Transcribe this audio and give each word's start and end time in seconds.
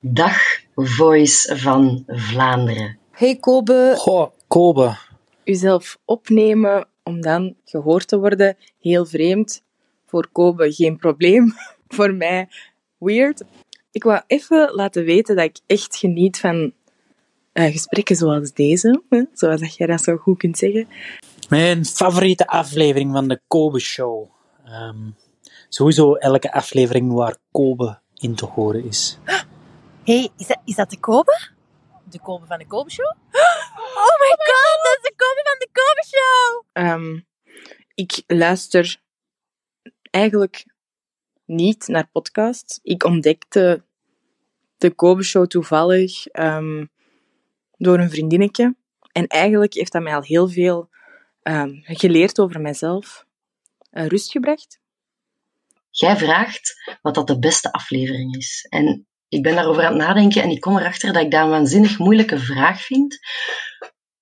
Dag, 0.00 0.38
Voice 0.74 1.56
van 1.56 2.04
Vlaanderen. 2.06 2.98
Hey 3.10 3.36
Kobe. 3.36 3.94
Goh, 3.96 4.30
Kobe. 4.48 4.96
Uzelf 5.44 5.98
opnemen 6.04 6.88
om 7.02 7.20
dan 7.20 7.54
gehoord 7.64 8.08
te 8.08 8.18
worden, 8.18 8.56
heel 8.80 9.06
vreemd. 9.06 9.62
Voor 10.06 10.28
Kobe 10.32 10.72
geen 10.72 10.96
probleem. 10.96 11.54
Voor 11.96 12.14
mij 12.14 12.48
weird. 12.98 13.42
Ik 13.90 14.02
wou 14.02 14.22
even 14.26 14.70
laten 14.74 15.04
weten 15.04 15.36
dat 15.36 15.44
ik 15.44 15.60
echt 15.66 15.96
geniet 15.96 16.38
van 16.38 16.72
uh, 17.52 17.64
gesprekken 17.72 18.16
zoals 18.16 18.52
deze, 18.52 19.02
hè? 19.08 19.22
zoals 19.32 19.60
dat 19.60 19.76
jij 19.76 19.86
dat 19.86 20.02
zo 20.02 20.16
goed 20.16 20.38
kunt 20.38 20.58
zeggen. 20.58 20.88
Mijn 21.48 21.84
favoriete 21.84 22.46
aflevering 22.46 23.12
van 23.12 23.28
de 23.28 23.40
Kobe 23.46 23.78
Show. 23.80 24.28
Um, 24.68 25.14
sowieso 25.68 26.14
elke 26.14 26.52
aflevering 26.52 27.12
waar 27.12 27.36
Kobe 27.50 27.98
in 28.14 28.34
te 28.34 28.46
horen 28.46 28.84
is. 28.84 29.18
Hey, 30.06 30.30
is 30.36 30.46
dat, 30.46 30.60
is 30.64 30.74
dat 30.74 30.90
de 30.90 31.00
Kobe? 31.00 31.50
De 32.04 32.20
Kobe 32.20 32.46
van 32.46 32.58
de 32.58 32.66
Kobe 32.66 32.90
Show? 32.90 33.12
Oh 33.96 34.20
my 34.20 34.36
god, 34.36 34.82
dat 34.82 34.96
is 34.96 35.02
de 35.02 35.14
Kobe 35.16 35.40
van 35.44 35.58
de 35.58 35.68
Kobe 35.72 36.04
Show! 36.06 36.64
Um, 36.86 37.26
ik 37.94 38.22
luister 38.26 39.00
eigenlijk 40.10 40.66
niet 41.44 41.88
naar 41.88 42.08
podcasts. 42.12 42.80
Ik 42.82 43.04
ontdekte 43.04 43.84
de 44.76 44.90
Kobe 44.90 45.22
Show 45.22 45.46
toevallig 45.46 46.34
um, 46.38 46.90
door 47.76 47.98
een 47.98 48.10
vriendinnetje. 48.10 48.76
En 49.12 49.26
eigenlijk 49.26 49.74
heeft 49.74 49.92
dat 49.92 50.02
mij 50.02 50.14
al 50.14 50.22
heel 50.22 50.48
veel 50.48 50.88
um, 51.42 51.80
geleerd 51.84 52.40
over 52.40 52.60
mezelf. 52.60 53.26
Uh, 53.92 54.06
rust 54.06 54.30
gebracht. 54.30 54.80
Jij 55.90 56.16
vraagt 56.16 56.98
wat 57.02 57.14
dat 57.14 57.26
de 57.26 57.38
beste 57.38 57.72
aflevering 57.72 58.36
is. 58.36 58.66
En 58.68 59.06
ik 59.28 59.42
ben 59.42 59.54
daarover 59.54 59.84
aan 59.84 59.92
het 59.92 60.06
nadenken 60.06 60.42
en 60.42 60.50
ik 60.50 60.60
kom 60.60 60.76
erachter 60.76 61.12
dat 61.12 61.22
ik 61.22 61.30
dat 61.30 61.42
een 61.42 61.50
waanzinnig 61.50 61.98
moeilijke 61.98 62.38
vraag 62.38 62.82
vind. 62.82 63.18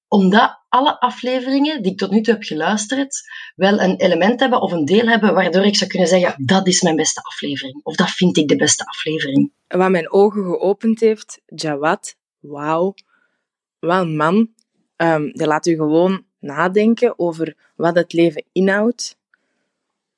Omdat 0.08 0.64
alle 0.68 1.00
afleveringen 1.00 1.82
die 1.82 1.92
ik 1.92 1.98
tot 1.98 2.10
nu 2.10 2.20
toe 2.20 2.34
heb 2.34 2.42
geluisterd 2.42 3.20
wel 3.54 3.80
een 3.80 3.96
element 3.96 4.40
hebben 4.40 4.60
of 4.60 4.72
een 4.72 4.84
deel 4.84 5.06
hebben 5.06 5.34
waardoor 5.34 5.64
ik 5.64 5.76
zou 5.76 5.90
kunnen 5.90 6.08
zeggen 6.08 6.46
dat 6.46 6.66
is 6.66 6.82
mijn 6.82 6.96
beste 6.96 7.22
aflevering. 7.22 7.80
Of 7.82 7.96
dat 7.96 8.10
vind 8.10 8.36
ik 8.36 8.48
de 8.48 8.56
beste 8.56 8.86
aflevering. 8.86 9.52
Wat 9.68 9.90
mijn 9.90 10.12
ogen 10.12 10.44
geopend 10.44 11.00
heeft, 11.00 11.40
Jawad, 11.46 12.16
wauw. 12.40 12.94
Wat 13.78 14.08
man. 14.08 14.52
Die 15.32 15.46
laat 15.46 15.66
u 15.66 15.74
gewoon 15.74 16.24
nadenken 16.38 17.18
over 17.18 17.56
wat 17.76 17.94
het 17.94 18.12
leven 18.12 18.44
inhoudt. 18.52 19.18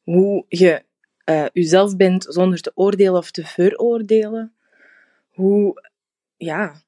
Hoe 0.02 0.44
je 0.48 0.84
uh, 1.30 1.44
uzelf 1.52 1.96
bent 1.96 2.26
zonder 2.28 2.60
te 2.60 2.72
oordelen 2.74 3.16
of 3.16 3.30
te 3.30 3.44
veroordelen. 3.44 4.55
Hoe, 5.36 5.90
ja, 6.36 6.82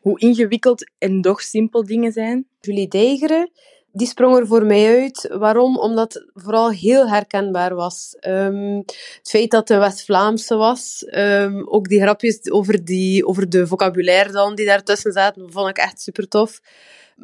hoe 0.00 0.20
ingewikkeld 0.20 0.92
en 0.98 1.20
toch 1.20 1.40
simpel 1.40 1.84
dingen 1.84 2.12
zijn. 2.12 2.48
Julie 2.60 2.88
Deigeren, 2.88 3.50
die 3.92 4.06
sprong 4.06 4.36
er 4.36 4.46
voor 4.46 4.66
mij 4.66 5.00
uit. 5.00 5.28
Waarom? 5.32 5.78
Omdat 5.78 6.14
het 6.14 6.30
vooral 6.34 6.70
heel 6.70 7.08
herkenbaar 7.08 7.74
was. 7.74 8.16
Um, 8.20 8.76
het 8.76 9.28
feit 9.28 9.50
dat 9.50 9.68
het 9.68 9.78
West-Vlaamse 9.78 10.56
was, 10.56 11.06
um, 11.10 11.68
ook 11.68 11.88
die 11.88 12.00
grapjes 12.00 12.50
over, 12.50 12.84
die, 12.84 13.26
over 13.26 13.48
de 13.48 13.66
vocabulaire 13.66 14.32
dan 14.32 14.54
die 14.54 14.66
daartussen 14.66 15.12
zaten, 15.12 15.52
vond 15.52 15.68
ik 15.68 15.78
echt 15.78 16.00
super 16.00 16.28
tof 16.28 16.60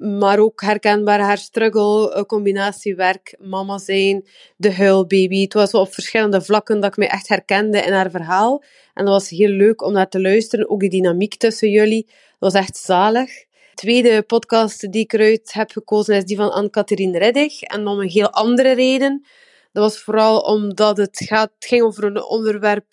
maar 0.00 0.39
ook 0.39 0.61
herkenbaar 0.61 1.20
haar 1.20 1.39
struggle, 1.39 2.24
combinatie 2.27 2.94
werk, 2.94 3.36
mama 3.39 3.78
zijn, 3.78 4.24
de 4.56 4.74
huilbaby. 4.74 5.42
Het 5.42 5.52
was 5.52 5.74
op 5.74 5.92
verschillende 5.92 6.42
vlakken 6.42 6.80
dat 6.80 6.91
ik 6.91 6.96
me 6.96 7.06
echt 7.06 7.28
herkende 7.28 7.80
in 7.80 7.92
haar 7.92 8.11
verhaal. 8.11 8.62
En 8.94 9.05
dat 9.05 9.14
was 9.14 9.28
heel 9.28 9.48
leuk 9.48 9.83
om 9.83 9.92
naar 9.92 10.08
te 10.08 10.20
luisteren, 10.20 10.70
ook 10.70 10.80
de 10.80 10.89
dynamiek 10.89 11.36
tussen 11.36 11.70
jullie. 11.70 12.05
Dat 12.39 12.52
was 12.52 12.62
echt 12.62 12.77
zalig. 12.77 13.30
De 13.78 13.84
tweede 13.84 14.22
podcast 14.22 14.92
die 14.92 15.02
ik 15.02 15.12
eruit 15.12 15.52
heb 15.52 15.70
gekozen 15.70 16.16
is 16.16 16.24
die 16.24 16.36
van 16.36 16.52
Anne-Catherine 16.52 17.18
Reddig. 17.18 17.62
En 17.62 17.86
om 17.86 18.00
een 18.00 18.08
heel 18.08 18.30
andere 18.30 18.72
reden. 18.72 19.27
Dat 19.72 19.83
was 19.83 19.98
vooral 19.98 20.40
omdat 20.40 20.96
het, 20.96 21.24
gaat, 21.27 21.52
ging 21.58 21.83
over 21.83 22.05
een 22.05 22.22
onderwerp 22.22 22.84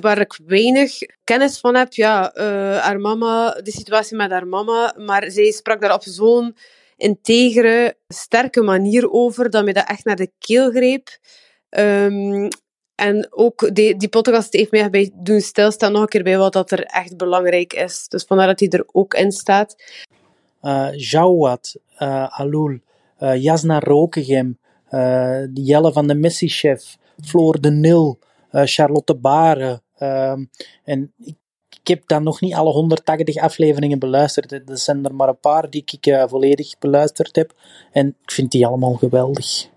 waar 0.00 0.18
ik 0.18 0.38
weinig 0.46 0.98
kennis 1.24 1.60
van 1.60 1.74
heb. 1.74 1.92
Ja, 1.92 2.36
uh, 2.36 2.44
haar 2.78 3.00
mama, 3.00 3.50
de 3.50 3.70
situatie 3.70 4.16
met 4.16 4.30
haar 4.30 4.46
mama. 4.46 4.94
Maar 4.98 5.30
zij 5.30 5.50
sprak 5.50 5.80
daar 5.80 5.94
op 5.94 6.02
zo'n 6.02 6.56
integere, 6.96 7.96
sterke 8.08 8.62
manier 8.62 9.10
over 9.10 9.50
dat 9.50 9.64
me 9.64 9.72
dat 9.72 9.88
echt 9.88 10.04
naar 10.04 10.16
de 10.16 10.30
keel 10.38 10.70
greep. 10.70 11.08
Um, 11.70 12.48
en 12.94 13.26
ook 13.30 13.74
die, 13.74 13.96
die 13.96 14.08
podcast 14.08 14.52
heeft 14.52 14.70
mij 14.70 14.90
bij 14.90 15.10
doen 15.14 15.40
stilstaan 15.40 15.92
nog 15.92 16.02
een 16.02 16.08
keer 16.08 16.22
bij 16.22 16.38
wat 16.38 16.52
dat 16.52 16.70
er 16.70 16.82
echt 16.82 17.16
belangrijk 17.16 17.72
is. 17.72 18.08
Dus 18.08 18.24
vandaar 18.24 18.46
dat 18.46 18.60
hij 18.60 18.68
er 18.68 18.84
ook 18.92 19.14
in 19.14 19.32
staat. 19.32 19.74
Uh, 20.64 20.88
Jawad, 20.92 21.76
uh, 21.98 22.40
Alul, 22.40 22.78
Jasna 23.18 23.78
Rokegem, 23.78 24.58
uh, 24.90 25.46
Jelle 25.54 25.92
van 25.92 26.06
de 26.06 26.14
Missiechef, 26.14 26.96
Floor 27.24 27.60
de 27.60 27.70
Nil, 27.70 28.18
Charlotte 28.50 29.14
Baren. 29.14 29.82
Uh, 29.98 30.36
en 30.84 31.12
ik, 31.24 31.36
ik, 31.68 31.88
heb 31.88 32.02
dan 32.06 32.22
nog 32.22 32.40
niet 32.40 32.54
alle 32.54 32.72
180 32.72 33.36
afleveringen 33.36 33.98
beluisterd. 33.98 34.52
Er 34.52 34.62
zijn 34.78 35.04
er 35.04 35.14
maar 35.14 35.28
een 35.28 35.40
paar 35.40 35.70
die 35.70 35.84
ik 35.86 36.24
volledig 36.28 36.78
beluisterd 36.78 37.36
heb. 37.36 37.54
En 37.92 38.16
ik 38.22 38.30
vind 38.30 38.50
die 38.50 38.66
allemaal 38.66 38.94
geweldig. 38.94 39.72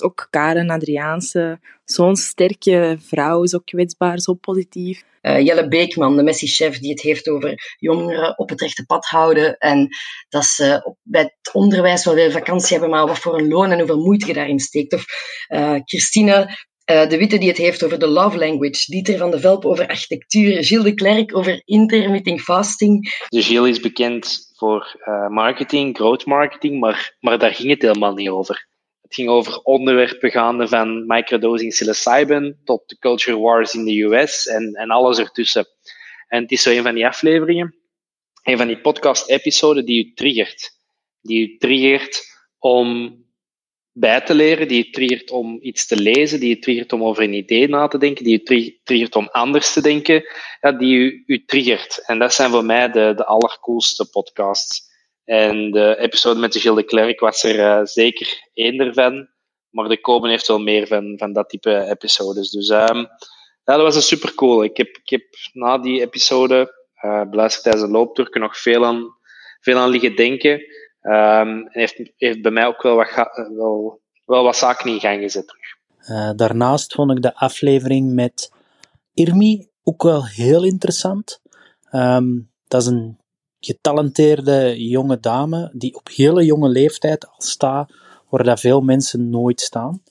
Ook 0.00 0.26
Karen 0.30 0.70
Adriaanse, 0.70 1.60
zo'n 1.84 2.16
sterke 2.16 2.96
vrouw, 3.00 3.46
zo 3.46 3.58
kwetsbaar, 3.58 4.18
zo 4.20 4.34
positief. 4.34 5.02
Uh, 5.22 5.40
Jelle 5.40 5.68
Beekman, 5.68 6.16
de 6.16 6.22
Messi-chef, 6.22 6.78
die 6.78 6.90
het 6.90 7.00
heeft 7.00 7.28
over 7.28 7.76
jongeren 7.78 8.38
op 8.38 8.48
het 8.48 8.60
rechte 8.60 8.86
pad 8.86 9.04
houden. 9.04 9.56
En 9.58 9.88
dat 10.28 10.44
ze 10.44 10.80
op, 10.84 10.96
bij 11.02 11.22
het 11.22 11.54
onderwijs 11.54 12.04
wel 12.04 12.14
veel 12.14 12.30
vakantie 12.30 12.78
hebben, 12.78 12.90
maar 12.90 13.06
wat 13.06 13.18
voor 13.18 13.38
een 13.38 13.48
loon 13.48 13.70
en 13.70 13.78
hoeveel 13.78 14.02
moeite 14.02 14.26
je 14.26 14.32
daarin 14.32 14.58
steekt. 14.58 14.92
Of 14.92 15.04
uh, 15.48 15.78
Christine 15.84 16.58
uh, 16.90 17.08
de 17.08 17.18
Witte 17.18 17.38
die 17.38 17.48
het 17.48 17.58
heeft 17.58 17.84
over 17.84 17.98
de 17.98 18.08
love 18.08 18.38
language. 18.38 18.90
Dieter 18.90 19.18
van 19.18 19.30
de 19.30 19.40
Velp 19.40 19.64
over 19.64 19.88
architectuur. 19.88 20.64
Gilles 20.64 20.84
de 20.84 20.94
Klerk 20.94 21.36
over 21.36 21.62
intermittent 21.64 22.40
fasting. 22.40 23.24
De 23.28 23.42
Gilles 23.42 23.70
is 23.70 23.80
bekend 23.80 24.50
voor 24.56 24.96
marketing, 25.28 25.96
growth 25.96 26.26
marketing, 26.26 26.80
maar, 26.80 27.16
maar 27.20 27.38
daar 27.38 27.54
ging 27.54 27.70
het 27.70 27.82
helemaal 27.82 28.14
niet 28.14 28.28
over. 28.28 28.70
Het 29.12 29.20
ging 29.20 29.32
over 29.32 29.58
onderwerpen 29.62 30.30
gaande 30.30 30.68
van 30.68 31.06
microdosing 31.06 31.70
psilocybin 31.70 32.60
tot 32.64 32.88
de 32.88 32.98
culture 32.98 33.38
wars 33.38 33.74
in 33.74 33.84
de 33.84 34.02
US 34.02 34.46
en, 34.46 34.74
en 34.74 34.90
alles 34.90 35.18
ertussen. 35.18 35.66
En 36.28 36.42
het 36.42 36.50
is 36.50 36.62
zo 36.62 36.70
een 36.70 36.82
van 36.82 36.94
die 36.94 37.06
afleveringen, 37.06 37.74
een 38.42 38.56
van 38.56 38.66
die 38.66 38.80
podcast-episoden 38.80 39.84
die 39.84 40.06
u 40.06 40.12
triggert. 40.14 40.70
Die 41.20 41.48
u 41.48 41.56
triggert 41.56 42.22
om 42.58 43.16
bij 43.92 44.20
te 44.20 44.34
leren, 44.34 44.68
die 44.68 44.86
u 44.86 44.90
triggert 44.90 45.30
om 45.30 45.58
iets 45.60 45.86
te 45.86 45.96
lezen, 45.96 46.40
die 46.40 46.56
u 46.56 46.58
triggert 46.58 46.92
om 46.92 47.04
over 47.04 47.22
een 47.22 47.34
idee 47.34 47.68
na 47.68 47.88
te 47.88 47.98
denken, 47.98 48.24
die 48.24 48.42
u 48.44 48.78
triggert 48.82 49.16
om 49.16 49.28
anders 49.32 49.72
te 49.72 49.80
denken, 49.80 50.24
ja, 50.60 50.72
die 50.72 50.94
u, 50.94 51.22
u 51.26 51.44
triggert. 51.44 52.02
En 52.06 52.18
dat 52.18 52.34
zijn 52.34 52.50
voor 52.50 52.64
mij 52.64 52.90
de, 52.90 53.12
de 53.16 53.24
allercoolste 53.24 54.10
podcasts. 54.10 54.91
En 55.32 55.70
de 55.70 55.96
episode 55.98 56.40
met 56.40 56.52
de 56.52 56.60
Gilles 56.60 56.76
de 56.76 56.84
Klerk 56.84 57.20
was 57.20 57.42
er 57.42 57.58
uh, 57.58 57.80
zeker 57.84 58.48
één 58.54 58.80
ervan. 58.80 59.28
Maar 59.70 59.88
de 59.88 60.00
Koben 60.00 60.30
heeft 60.30 60.46
wel 60.46 60.58
meer 60.58 60.86
van, 60.86 61.14
van 61.18 61.32
dat 61.32 61.48
type 61.48 61.84
episodes. 61.90 62.50
Dus 62.50 62.68
um, 62.68 63.06
ja, 63.64 63.76
dat 63.76 63.82
was 63.82 63.94
een 63.94 64.02
super 64.02 64.34
cool. 64.34 64.64
Ik 64.64 64.76
heb, 64.76 64.86
ik 64.86 65.10
heb 65.10 65.22
na 65.52 65.78
die 65.78 66.00
episode, 66.00 66.74
uh, 67.04 67.22
beluisterd 67.30 67.62
tijdens 67.62 67.84
de 67.84 67.90
looptour, 67.90 68.28
nog 68.32 68.58
veel 68.58 68.86
aan, 68.86 69.16
veel 69.60 69.78
aan 69.78 69.90
liggen 69.90 70.16
denken. 70.16 70.62
Um, 71.02 71.68
heeft, 71.68 72.12
heeft 72.16 72.42
bij 72.42 72.50
mij 72.50 72.66
ook 72.66 72.82
wel 72.82 72.96
wat, 72.96 73.10
wel, 73.56 74.00
wel 74.24 74.42
wat 74.42 74.56
zaken 74.56 74.90
in 74.90 75.00
gang 75.00 75.20
gezet 75.20 75.48
terug. 75.48 76.36
Daarnaast 76.36 76.94
vond 76.94 77.10
ik 77.10 77.22
de 77.22 77.34
aflevering 77.34 78.12
met 78.12 78.52
Irmi 79.14 79.68
ook 79.82 80.02
wel 80.02 80.26
heel 80.26 80.64
interessant. 80.64 81.42
Um, 81.92 82.50
dat 82.68 82.82
is 82.82 82.86
een 82.86 83.20
getalenteerde 83.64 84.88
jonge 84.88 85.20
dame 85.20 85.70
die 85.72 85.94
op 85.94 86.08
hele 86.08 86.44
jonge 86.44 86.68
leeftijd 86.68 87.26
al 87.26 87.34
staat 87.38 87.92
waar 88.28 88.44
dat 88.44 88.60
veel 88.60 88.80
mensen 88.80 89.30
nooit 89.30 89.60
staan. 89.60 90.02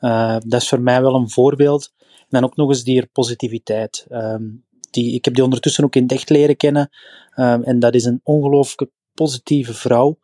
Uh, 0.00 0.36
dat 0.46 0.60
is 0.60 0.68
voor 0.68 0.80
mij 0.80 1.02
wel 1.02 1.14
een 1.14 1.30
voorbeeld. 1.30 1.92
En 1.98 2.26
dan 2.28 2.44
ook 2.44 2.56
nog 2.56 2.68
eens 2.68 2.84
die 2.84 3.06
positiviteit. 3.06 4.06
Um, 4.10 4.64
die, 4.90 5.14
ik 5.14 5.24
heb 5.24 5.34
die 5.34 5.44
ondertussen 5.44 5.84
ook 5.84 5.96
in 5.96 6.08
echt 6.08 6.30
leren 6.30 6.56
kennen. 6.56 6.90
Um, 7.36 7.62
en 7.62 7.78
dat 7.78 7.94
is 7.94 8.04
een 8.04 8.20
ongelooflijk 8.22 8.90
positieve 9.14 9.74
vrouw. 9.74 10.18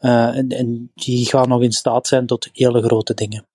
Uh, 0.00 0.36
en, 0.36 0.48
en, 0.48 0.90
die 0.94 1.26
gaat 1.26 1.48
nog 1.48 1.62
in 1.62 1.72
staat 1.72 2.06
zijn 2.06 2.26
tot 2.26 2.48
hele 2.52 2.82
grote 2.82 3.14
dingen. 3.14 3.46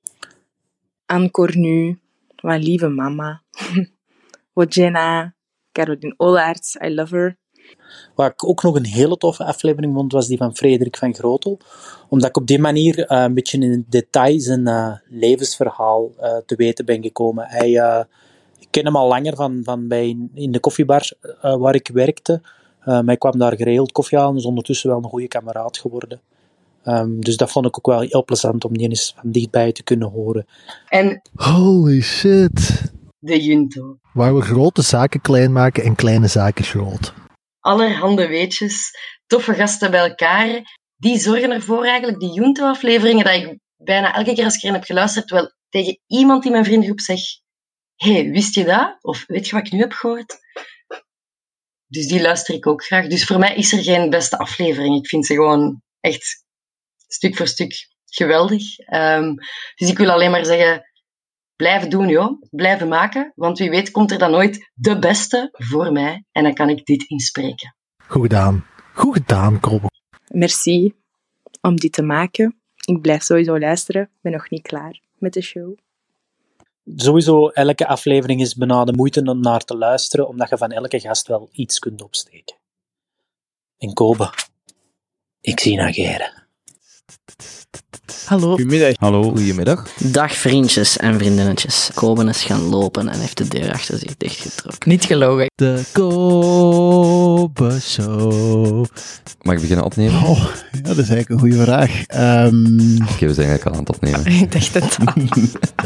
Anne 1.06 1.32
Cornu, 1.32 2.00
mijn 2.42 2.64
lieve 2.64 2.88
mama. 2.88 3.42
Wojena, 4.54 5.36
Caroline 5.72 6.14
Olaerts, 6.18 6.76
I 6.76 6.94
love 6.94 7.16
her. 7.16 7.38
Waar 8.16 8.30
ik 8.30 8.48
ook 8.48 8.64
nog 8.64 8.76
een 8.76 8.86
hele 8.86 9.18
toffe 9.18 9.46
aflevering 9.46 9.94
vond, 9.94 10.12
was 10.12 10.28
die 10.28 10.38
van 10.38 10.56
Frederik 10.56 10.98
van 10.98 11.14
Grotel. 11.14 11.60
Omdat 12.10 12.30
ik 12.30 12.38
op 12.38 12.48
die 12.48 12.60
manier 12.60 13.00
uh, 13.00 13.22
een 13.22 13.34
beetje 13.34 13.60
in 13.60 13.86
detail 13.90 14.40
zijn 14.40 14.68
uh, 14.68 14.92
levensverhaal 15.10 16.12
uh, 16.22 16.38
te 16.46 16.56
weten 16.56 16.86
ben 16.86 17.04
gekomen. 17.04 17.46
Hij, 17.48 17.72
ik 18.60 18.68
ken 18.70 18.86
hem 18.86 18.96
al 18.96 19.08
langer 19.08 19.36
van, 19.36 19.62
van 19.64 19.88
bij 19.88 20.08
in, 20.08 20.32
in 20.34 20.52
de 20.52 20.60
koffiebar 20.60 21.12
uh, 21.22 21.56
waar 21.56 21.76
ik 21.76 21.90
werkte. 21.94 22.42
Maar 22.86 23.12
ik 23.12 23.20
kwam 23.20 23.38
daar 23.38 23.56
geregeld 23.56 23.92
koffie 23.92 24.18
halen, 24.18 24.36
dus 24.36 24.46
ondertussen 24.46 24.90
wel 24.90 24.98
een 24.98 25.10
goede 25.10 25.28
kameraad 25.28 25.78
geworden. 25.78 26.22
Um, 26.88 27.22
dus 27.22 27.38
dat 27.38 27.52
vond 27.52 27.66
ik 27.66 27.78
ook 27.78 27.86
wel 27.86 28.00
heel 28.00 28.24
plezant 28.24 28.66
om 28.66 28.78
die 28.78 28.90
eens 28.90 29.14
van 29.20 29.32
dichtbij 29.32 29.72
te 29.72 29.84
kunnen 29.84 30.10
horen. 30.10 30.46
En 30.88 31.22
Holy 31.36 32.02
shit. 32.02 32.92
de 33.20 33.44
Junto. 33.44 33.98
Waar 34.14 34.36
we 34.36 34.42
grote 34.42 34.82
zaken 34.82 35.22
klein 35.22 35.52
maken 35.52 35.84
en 35.84 35.96
kleine 35.96 36.28
zaken 36.28 36.64
groot. 36.64 37.14
Allerhande 37.66 38.28
weetjes, 38.28 38.92
toffe 39.28 39.54
gasten 39.54 39.92
bij 39.92 40.10
elkaar. 40.10 40.62
Die 40.96 41.18
zorgen 41.20 41.52
ervoor 41.52 41.86
eigenlijk, 41.86 42.20
die 42.20 42.34
Junto-afleveringen, 42.34 43.26
dat 43.26 43.34
ik 43.34 43.60
bijna 43.76 44.16
elke 44.16 44.34
keer 44.34 44.44
als 44.44 44.56
ik 44.56 44.62
erin 44.62 44.76
heb 44.76 44.84
geluisterd, 44.84 45.30
wel 45.30 45.54
tegen 45.70 46.00
iemand 46.08 46.46
in 46.46 46.52
mijn 46.52 46.66
vriendengroep 46.66 47.00
zeg 47.00 47.20
hey, 47.96 48.30
wist 48.30 48.56
je 48.56 48.64
dat? 48.64 48.98
Of 49.02 49.24
weet 49.28 49.48
je 49.48 49.56
wat 49.56 49.66
ik 49.66 49.72
nu 49.72 49.80
heb 49.80 49.92
gehoord? 49.92 50.38
Dus 51.88 52.08
die 52.08 52.22
luister 52.22 52.56
ik 52.56 52.68
ook 52.68 52.84
graag. 52.84 53.08
Dus 53.08 53.26
voor 53.26 53.40
mij 53.40 53.56
is 53.56 53.72
er 53.72 53.84
geen 53.84 54.10
beste 54.10 54.38
aflevering. 54.38 54.98
Ik 54.98 55.08
vind 55.08 55.26
ze 55.26 55.34
gewoon 55.34 55.82
echt 56.00 56.46
stuk 57.08 57.36
voor 57.36 57.48
stuk 57.48 57.74
geweldig. 58.06 58.64
Um, 58.94 59.36
dus 59.76 59.90
ik 59.90 59.98
wil 59.98 60.10
alleen 60.10 60.32
maar 60.32 60.46
zeggen, 60.46 60.84
blijven 61.56 61.90
doen, 61.90 62.08
joh. 62.08 62.42
Blijven 62.50 62.88
maken. 62.88 63.32
Want 63.36 63.58
wie 63.58 63.70
weet 63.70 63.92
komt 63.92 64.12
er 64.12 64.18
dan 64.18 64.32
nooit 64.32 64.72
de 64.74 65.00
beste 65.00 65.50
voor 65.52 65.92
mij. 65.92 66.26
En 66.32 66.44
dan 66.44 66.54
kan 66.54 66.70
ik 66.70 66.86
dit 66.86 67.04
inspreken. 67.10 67.76
Goed 68.08 68.22
gedaan. 68.22 68.66
Goed 68.94 69.14
gedaan, 69.14 69.60
Krobbe. 69.60 69.88
Merci 70.28 70.94
om 71.62 71.76
dit 71.76 71.94
te 71.94 72.02
maken. 72.02 72.60
Ik 72.86 73.02
blijf 73.02 73.24
sowieso 73.24 73.60
luisteren. 73.60 74.02
Ik 74.02 74.22
ben 74.22 74.32
nog 74.32 74.50
niet 74.50 74.62
klaar 74.62 75.00
met 75.18 75.34
de 75.34 75.42
show. 75.42 75.78
Sowieso, 76.96 77.48
elke 77.48 77.88
aflevering 77.88 78.42
is 78.42 78.56
bijna 78.56 78.84
de 78.84 78.94
moeite 78.94 79.22
om 79.22 79.40
naar 79.40 79.64
te 79.64 79.78
luisteren, 79.78 80.28
omdat 80.28 80.50
je 80.50 80.58
van 80.58 80.72
elke 80.72 81.00
gast 81.00 81.28
wel 81.28 81.50
iets 81.52 81.80
kunt 81.80 82.02
opsteken. 82.02 82.56
En 83.78 83.94
Kobe, 83.94 84.34
ik 85.42 85.60
zie 85.60 85.76
naar 85.76 85.94
Geren. 85.94 86.45
Hallo. 88.26 88.50
Goedemiddag. 88.50 88.94
Hallo. 89.00 89.24
Goedemiddag. 89.24 89.88
Dag 89.98 90.36
vriendjes 90.36 90.98
en 90.98 91.18
vriendinnetjes. 91.18 91.90
Koben 91.94 92.28
is 92.28 92.44
gaan 92.44 92.62
lopen 92.62 93.08
en 93.10 93.20
heeft 93.20 93.38
de 93.38 93.48
deur 93.48 93.74
achter 93.74 93.98
zich 93.98 94.18
dichtgetrokken. 94.18 94.90
Niet 94.90 95.06
gelogen. 95.06 95.50
De 95.56 95.84
Kobe 95.92 97.80
Show. 97.82 98.86
Mag 99.42 99.56
ik 99.56 99.62
beginnen 99.62 99.86
opnemen? 99.86 100.24
Oh, 100.24 100.46
ja, 100.72 100.82
dat 100.82 100.98
is 100.98 101.10
eigenlijk 101.10 101.30
een 101.30 101.40
goede 101.40 101.64
vraag. 101.64 101.92
Um... 102.48 102.98
Oké, 103.12 103.26
we 103.26 103.34
zijn 103.34 103.48
eigenlijk 103.48 103.66
al 103.66 103.72
aan 103.72 103.80
het 103.80 103.90
opnemen. 103.90 104.26
ik 104.42 104.52
dacht 104.52 104.74
het 104.74 104.98
al. 105.06 105.14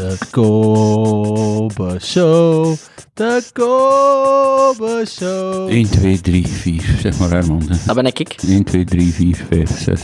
De 0.00 0.16
Kobe 0.30 1.98
Show. 2.02 2.76
De 3.14 3.42
Kobe 3.52 5.04
Show. 5.08 5.68
1, 5.68 5.90
2, 5.90 6.20
3, 6.20 6.46
4. 6.46 6.96
Zeg 7.00 7.18
maar 7.18 7.30
Herman. 7.30 7.62
Dat 7.86 7.94
ben 7.94 8.06
ik. 8.06 8.34
1, 8.48 8.64
2, 8.64 8.84
3, 8.84 9.12
4, 9.12 9.44
5, 9.50 9.82
6. 9.82 10.00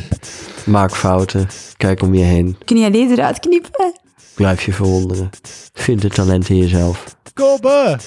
Maak 0.67 0.97
fouten. 0.97 1.47
Kijk 1.77 2.03
om 2.03 2.15
je 2.15 2.23
heen. 2.27 2.57
Kun 2.65 2.77
je 2.77 2.91
deze 2.91 3.13
eruit 3.13 3.41
knippen? 3.41 3.93
Blijf 4.35 4.63
je 4.65 4.73
verwonderen. 4.73 5.31
Vind 5.73 6.03
het 6.03 6.15
talent 6.15 6.49
in 6.49 6.57
jezelf. 6.57 7.17
Kobe 7.35 7.99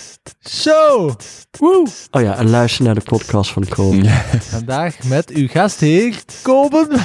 Show. 0.49 1.11
Woe. 1.59 1.87
Oh 2.11 2.21
ja, 2.21 2.35
en 2.35 2.49
luister 2.49 2.83
naar 2.85 2.95
de 2.95 3.01
podcast 3.01 3.51
van 3.51 3.67
Kobe. 3.67 4.09
Vandaag 4.39 5.03
met 5.03 5.29
uw 5.29 5.47
gastheer 5.47 6.23
Kobe. 6.41 6.87